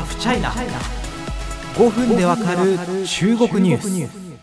[0.00, 0.50] ハフチャイナ
[1.74, 4.40] 5分でわかる中国ニュース。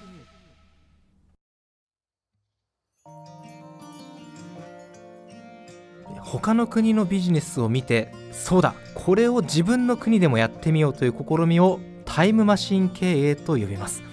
[6.22, 14.04] 他の国のビジネスを見てそうだこれを自分の国でもやってみようという試みをタイムマシン経営と呼びます。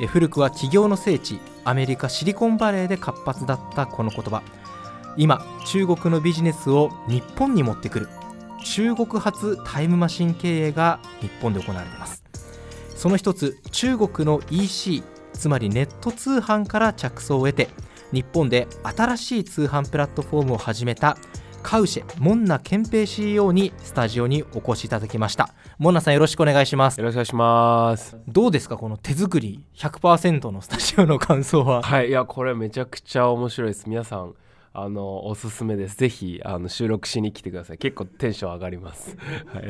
[0.00, 4.44] え古くは企業の聖地アメリカシリコンバレーで活発だったこの言葉。
[5.16, 8.08] 今中国のビジネスを日本に持ってくる
[8.64, 12.22] 中国発タイムマシン経営が日本で行われています。
[12.94, 17.68] その一つ中国の EC つまりネット通販から着想を得て
[18.12, 21.18] 日本で新しい通販プラットフォームを始めた
[21.62, 25.50] カウシェ門ナ健平 CEO にスタジオにお越しいただきました。
[25.78, 26.98] 門ナさんよろしくお願いします。
[26.98, 28.16] よろしくお願いします。
[28.28, 31.82] どうですかこの手作り100%のスタジオの感想は？
[31.82, 33.88] はいいやこれめちゃくちゃ面白いです。
[33.88, 34.34] 皆さん
[34.78, 35.96] あのおすすめです。
[35.96, 37.78] ぜひあの収録しに来てください。
[37.78, 39.16] 結構テンション上がります。
[39.48, 39.64] はい。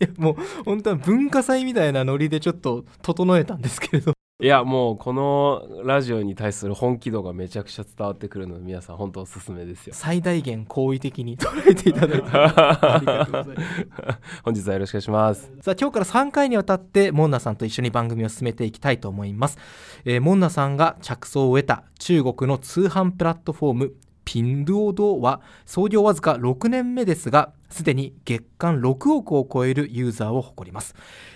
[0.00, 9.94] いやもう本当は文化祭みたいなノリでちょっと整えたんですけれどいやもうこのラジオに対する本気度がめちゃくちゃ伝わってくるので皆さん本当おすすめですよ。
[9.96, 11.36] 最大限好意的に。
[11.36, 15.52] 捉えていただいてありがとうございます本日はよろしくお願いします。
[15.60, 19.58] さあ今日から3回にわたってモンナさんと一緒に番組を進めていきたいと思います、
[20.04, 23.94] えーモンナさんが着想を得た中国の通販プラットフォーム
[24.24, 30.94] ピンドゥオドは創業わずか6年目ですがすでに月間6億を超えるユーザーを誇ります。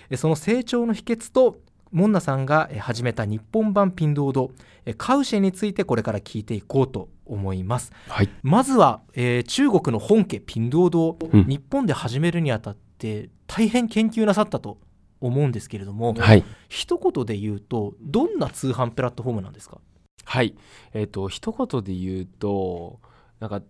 [0.09, 1.57] えーその成長の秘訣と
[1.93, 4.51] モンナさんがえー始めた日本版ピンドゥオド
[4.85, 7.93] えーカウシェについてこれから聞いていこうと思います。
[8.09, 8.29] はい。
[8.41, 11.45] まずは、えー中国の本家ピンドードをうん。
[11.45, 14.79] 日本で始めるにあたって大変研究なさったと
[15.21, 16.43] 思うんですけれども、はい。
[16.67, 19.79] 一言で言うとどんな通販プラットフォームなんですか？
[20.25, 20.55] はい。
[20.93, 22.99] えっ、と一言で言うと
[23.39, 23.61] なんか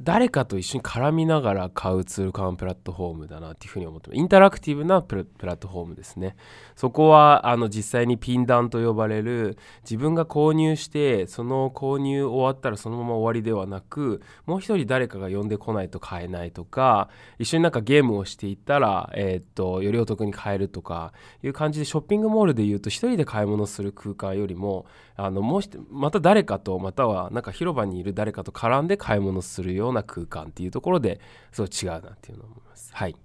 [0.00, 4.18] 誰かと一緒に絡みながら買うツールカンプラットフォームだなっていうふうに思ってます。
[4.18, 6.34] インタラクティブなプラプラットフォームですね。
[6.74, 24.86] そこはあの実際にピンダンと呼ばれる自分が購入してその購入終わったらそのまま終わりではなくもう一人誰かが呼んでこないと買えないとか一緒になんかゲームをしていったら、えーっとよりお得に買えるとかいう感じでショッピングモールで言うと一人で買い物する空間よりも
[25.16, 31.20] あのもうまた誰かとまたはなんか広場にいる誰かと絡んで買い物するような空間っていうところで
[31.52, 32.90] すごい違うなっていうのを思います。
[32.94, 33.16] はい。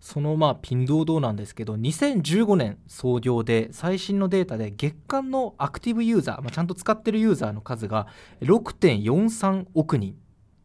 [0.00, 8.06] そのまあピンドードなんですけど2015年創業で最新のデータで月間のアクティブユーザー、まあ、ちゃんと使ってるユーザーの数が
[8.42, 10.16] 6.43億人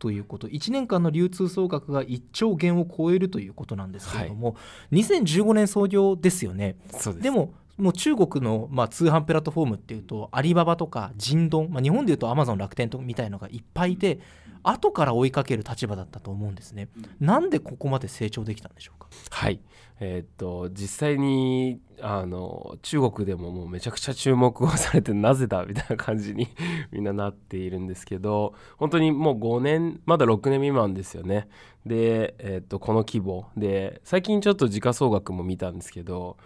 [0.03, 0.47] ということ。
[0.47, 4.57] 1年間の流通総額が1兆元を超えるということなんですけれども、
[4.91, 6.75] 2015年創業ですよね。
[6.91, 7.23] そうです。
[7.23, 14.19] でももう中国のまあ通販プラットフォームっていうとアリババとかジンドン、まあ、日本でいうとアマゾン楽天とみたいのがいっぱいいて
[14.63, 16.87] 後から追いかける立場だったと思うんですね。
[17.19, 19.07] なんでここまで成長できたんでしょうか？
[19.29, 19.59] はい。
[19.99, 26.47] えーっと実際にあの中国でももうめちゃくちゃ注目をされてなぜだみたいな感じに
[26.91, 31.47] みんななっているんですけど本当にもう5年まだ6年未満ですよね。
[31.85, 33.47] で、えーっとこの規模。
[33.57, 36.37] で最近ちょっと時価総額も見たんですけど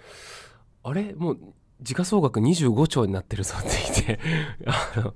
[0.87, 1.13] あれ？
[1.15, 1.37] もう
[1.81, 4.19] 時価総額25兆になってるぞって言って
[4.65, 5.13] あの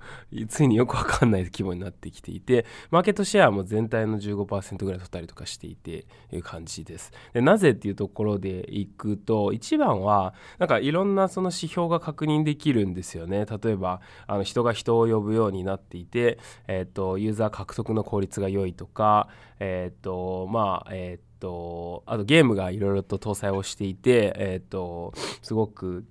[0.48, 7.12] ついによくわかんない規模になってきていてマーケットシェアも全体の15%ぐらい取ったりとかしていていう感じです。
[7.34, 13.46] でなぜっていうところでいくと一番はなんかいろんなその指標が確認できるんですよね。
[13.46, 26.06] 例えばあの人が人を呼ぶようになっていて、えー、とユーザー獲得の効率が良いとかえっ、とまあえっ、とあとゲームがいろいろと搭載をしていてえっ、とすごく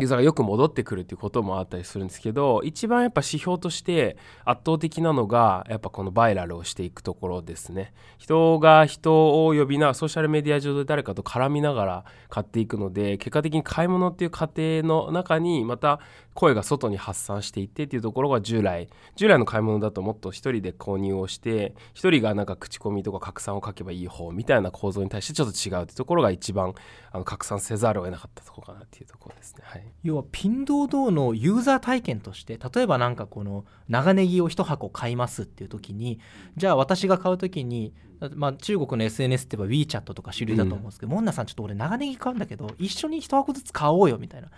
[0.00, 7.92] ユーザーがよく戻ってくるっていうこともあったりするんですけど一番やっぱ指標として圧倒的なのがやっぱこのバイラルをしていくところですね。
[8.18, 16.00] 人が人を呼びなソーシャルメディア上で誰かと絡みながら買っていくので結果的に買い物っていう過程の中にまた
[16.40, 18.88] 声が外に発散していってっていうところが従来。
[19.14, 26.72] 従来の買い物だともっと一人で購入をして一人がなんか口コミとか拡散を書けばいい方みたいな構造に対してちょっと違うっていうところが一番
[27.12, 29.64] あの拡散せざるを得なかったとこかなっていうところですね。
[29.66, 29.84] はい。
[30.02, 36.20] 要はピンドードーのユーザー体験として例えばなんかこの長ネギを1箱買いますっていう時に
[36.56, 37.92] じゃあ私が買う時に、
[38.30, 44.48] まあ、中国の SNS って言えば WeChat とか主流だと思うんですけど、モンナさんちょっと俺長ネギ買うんだけど一緒に1箱ずつ買おうよみたいな。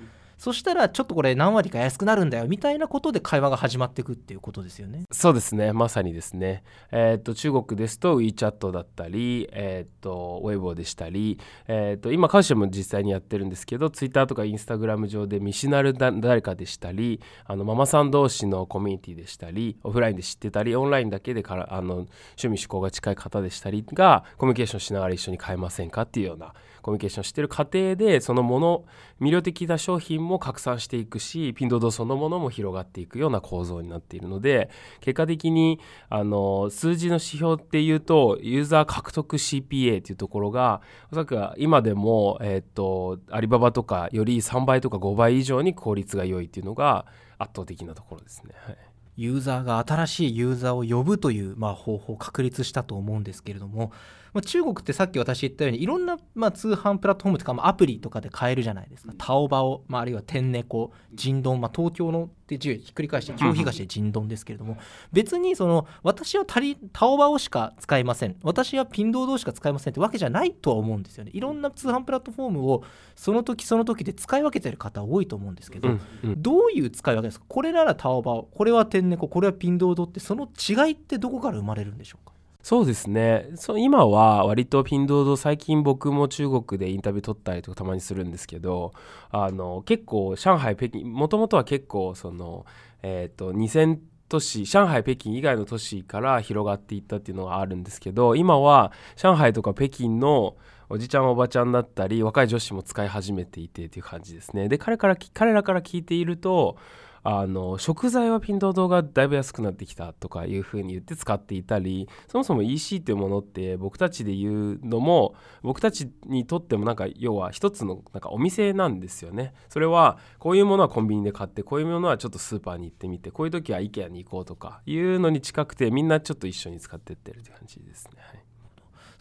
[0.42, 5.04] そしたらちょっとこれ何割か安くなるんだよみたいなことで会話が始まっていくっていうことですよね。
[5.12, 26.52] そうですねまさにですね、えー、っと中国ですと WeChat だったり、えー、っと Weibo でしたり、えー、っと今カシも実際にやってるんですけど Twitter とか Instagram 上で見知なる誰かでしたりあのママさん同士のコミュニティでしたりオフラインで知ってたりオンラインだけでからあの趣味趣向が近い方でしたりがコミュニケーションしながら一緒に買えませんかっていうような
[26.82, 28.84] コミュニケーションしてる過程でそのもの
[29.20, 34.68] 魅力的な商品も拡散していくしピンドドそのものも広がっていくような構造になっているので
[35.00, 47.06] 結果的にあの数字の指標っていうとユーザー獲得 CPA っていうところがおそらく今でも、えー、っとアリババとかより3倍とか5倍以上に効率が良いっていうのが
[47.38, 48.54] 圧倒的なところですね。
[48.66, 53.92] はいユーザーが新しいユーザーを呼ぶという、まあ、方法を確立したと思うんですけれども
[54.32, 59.12] まあ、中国ってさっき私言ったようにいろんな、まあ、通販プラットフォームとか、まあ、アプリとかで買えるじゃないですか。
[59.18, 64.78] タオバオ、まあ、あるいは天猫、人丼、まあ、東京のって字をひっくり返して京東で人丼ですけれども、
[65.12, 71.30] 別にその私はタリタオバオしか使いません私はピンドードしか使いませんってわけじゃないとは思うんですよね。
[71.34, 77.44] いろんな通販プラットフォームをその時その時で使い分けてる方多いと思うんですけど、うんうん、どういう使い分けですか？
[77.48, 82.32] これならタオバオこれは天猫これはピンドードってその違いってどこから生まれるんでしょうか？
[82.62, 83.48] そうですね。
[83.56, 88.92] そ今は割とピンドード最近僕も中国でインタビュー取ったりとかたまにするんですけど
[89.30, 92.64] あの結構上海北京もともとは結構その
[93.02, 100.56] えっ、ー、と2000都市上海北京以外の都市から広がっていったっていうのがあるんですけど今は上海とか北京の
[100.88, 104.68] おじちゃんおばちゃんだったり若い女子も使い始めていてっていう感じですね。
[104.68, 106.76] で彼から彼らから聞いていると
[107.24, 128.20] あの食材はピント動がだいぶ安くなってきたとかいうふうに言って使っていたりそもそも EC っていうものって僕たちで言うのも僕たちにとってもなんか要は一つのなんかお店なんですよねそれはこういうものはコンビニで買ってこういうものはちょっとスーパーに行ってみてこういう時は IKEA に行こうとかいうのに近くてみんなちょっと一緒に使ってってるって感じですね。
[128.20, 128.51] はい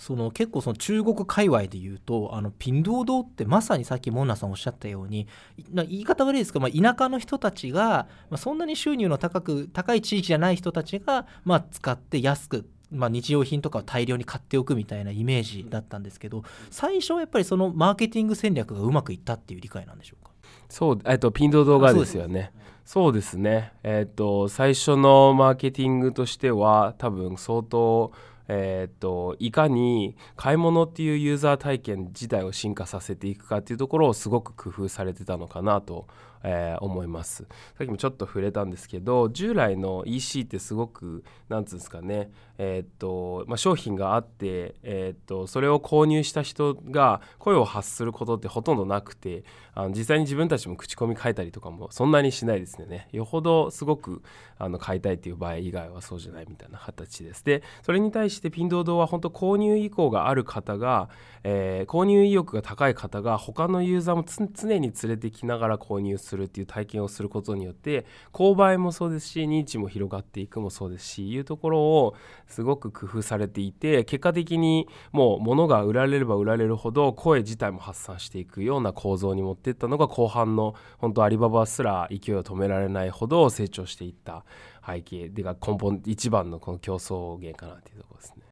[0.01, 5.27] その結構その中国界隈で言うとあのピンドードってまさにさっきモンナさんおっしゃったように
[5.69, 20.31] 言い方悪いですけど、まあ、田舎の人たちが、まあ、そんなに収入の高く高い地域じゃない人たちが、まあ、使って安くまあ、日用品とかを大量に買っておくみたいなイメージだったんですけど最初はやっぱりそのマーケティング戦略がうまくいったっていう理解なんでしょうか？
[20.67, 22.51] そう、えっと、ピンド動画ですよね。
[22.83, 23.71] そうですね。
[23.83, 28.11] えっと、最初のマーケティングとしては、多分相当、
[28.47, 36.07] えー、っといかに買い物っていうユーザー体験自体を進化させていくかっていうところをすごく工夫されてたのかなと
[36.43, 37.47] えー、思います。
[37.77, 49.43] さっきもちょっと触れたんですけど従来の EC ってすごくなんつうんですかねえー、っとまあ、商品があって、えー、っとそれを購入した人が声を発することってほとんどなくて
[49.73, 53.07] あの実際に自分たちも口コミ書いたりとかもそんなにしないですね。
[53.11, 54.21] よほどすごく
[54.59, 57.43] あの買いたいっていう場合以外はそうじゃないみたいな形です。
[57.43, 61.09] でそれに対してピンドードは本当購入意向がある方が、
[61.43, 64.23] え、購入意欲が高い方が他のユーザーも
[64.53, 66.30] 常に連れてきながら購入する。
[66.31, 72.15] するっていう体験をすることによって購買もそうですし認知も広がっていくもそうですしいうところを
[72.47, 84.45] すごく工夫されていて結果的にもう物が売られれば売られるほど声自体も発散していくような構造に持っていったのが後半の本当アリババすら勢いを止められないほど成長していった
[84.85, 88.43] 背景でが根本一番のこの競争源かなっていうところですね。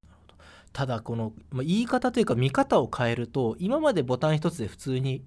[0.72, 5.24] ただこの、まあ、言い方というか見方を変えると今までボタン一つで普通に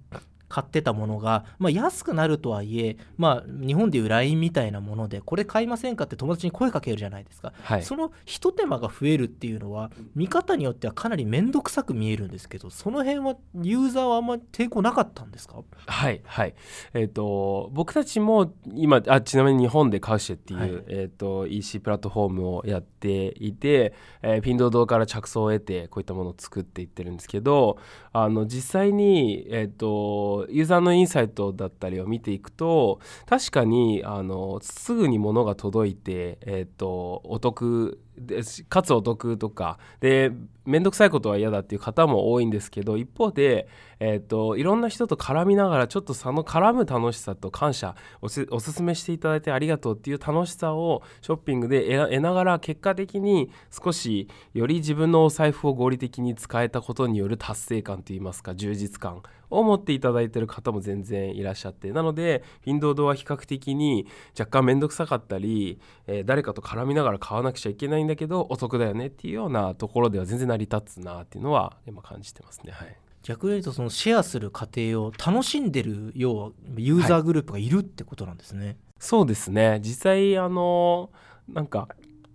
[0.52, 15.62] 買ってたものが、まあ、安くなるとはいえ、まあ、日本でいう LINE みたいなものでこれ買いませんかって友達に声かけるじゃないですか、はい、そのひと手間が増えるっていうのは見方によってはかなり面倒くさく見えるんですけどその辺はユーザーはあんまり抵抗なかったんですか？
[15.86, 16.54] はいはい。
[16.92, 27.78] えっ、ー、と僕たちも今あちなみに日本でカウシェっていう、はい、えーと、EC プラットフォームをやっていて、えー、ピンドードから着想を得てこういったものを作っていってるんですけど
[28.12, 39.78] あの実際に、えーとユーザーのインサイトだったりを見ていくと確かにあのすぐに物が届いて、えーと、お得でかつお得とか。
[40.00, 40.32] で
[40.64, 43.66] 面倒くさいことは嫌だっていう方も多いんですけど一方で、
[43.98, 61.92] えーと、いろんな人と絡みながらちょっとその絡む楽しさと感謝おすすめしていただいてありがとうっていう楽しさをショッピングで得ながら結果的に少しより自分のお財布を合理的に使えたことによる達成感といいますか充実感を持っていただいてる方も全然いらっしゃって。
[61.92, 64.06] なのでフィンドードは比較的に
[64.38, 72.72] 若干面倒くさかったり、えー、誰かと絡みながら買わなくちゃいけないんだけどお得だよねっていうようなところでは全然成り立つなっていうのは今感じてますね。
[72.72, 78.76] はい逆に言うとそのシェアする過程を楽しんでるようユーザーグループがいるってことなんですね。
[78.98, 81.10] そうですね実際あの
[81.48, 81.88] なんか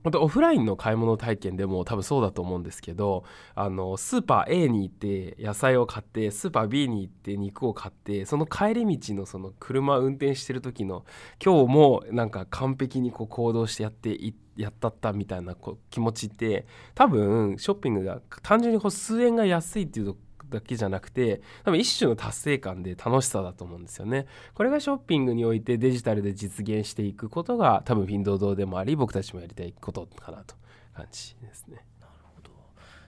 [0.08, 11.04] 本当オフラインの買い物体験でも多分そうだと思うんですけどあのスーパー A に行って野菜を買ってスーパー B に行って肉を買ってその帰り道のその車を運転してる時の
[11.44, 20.16] 今日もなんか完璧にこう行動してやっていやったったみたいなこう気持ちって多分ショッピングが単純にこう数円が安いっていう
[20.50, 24.28] だけじゃなくて多分一種の達成感で楽しさだと思うんですよね。
[24.54, 30.56] これがショッピングにおいてデジタルで実現していくことが多分フィンドードでもあり僕たちもやりたいことかなと。
[30.98, 31.86] 感じですね。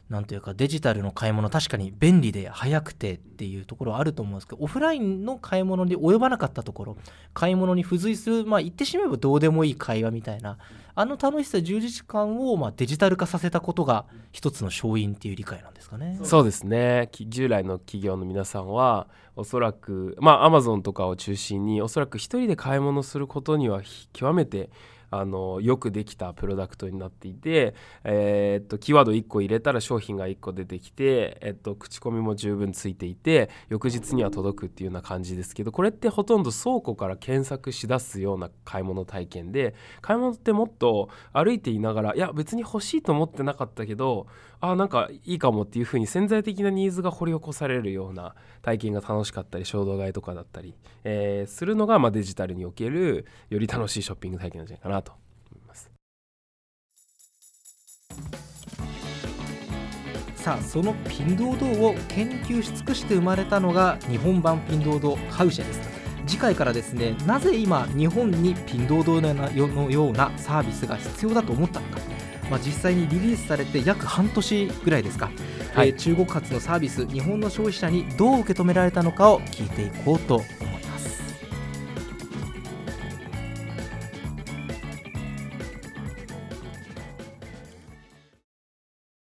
[0.09, 6.97] なんというかデジタルの買い物確かに便利で早くてっていうところあると思うんですけどオフラインの買い物に及ばなかったところ
[7.35, 10.57] 買い物に付随するまあ言ってしまえばどうでもいい会話みたいな
[10.95, 16.19] あの楽しさ充実感をまあデジタル化させたことが一つの勝因っていう理解なんですかね。
[16.23, 24.71] そうですね従来の企業の皆さんはおそらくまあアマゾンとかを中心におそらく一人で買い物することには極めて
[25.11, 27.73] あのよくできたプロダクトになっていて、
[28.03, 44.27] えー、っとキーワード1個入れたら商品が1個出てきて、えっと口コミも十分ついていて翌日には届くっていうような感じですけどこれってほとんど倉庫から検索しだすような買い物体験で買い物ってもっと歩いていながらいや別に欲しいと思ってなかったけど
[44.61, 50.75] あなんかいいかもっていうふうに潜在的なニーズが掘り起こされるような体験が楽しかったり衝動買いとかだったり、
[51.05, 54.98] えー、するのが、まあ、デジタルにおけるより楽しいショッピング体験なんじゃないかな。
[60.35, 65.81] さあそのピンドードを研究し尽くして生まれたのが日本版ピンドードハウシェです。
[66.25, 71.99] 次回からですねなぜ今日本にピンドードのようなサービスが必要だと思ったのか。
[72.49, 75.29] まあ、実際にリリースされて約半年ぐらいですか、
[75.75, 80.68] はい、えー、中国発のサービス日本の消費者にどう受け止められたのかを聞いていこうと思います。